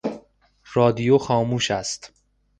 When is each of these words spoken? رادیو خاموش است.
رادیو 0.73 1.17
خاموش 1.17 1.71
است. 1.71 2.13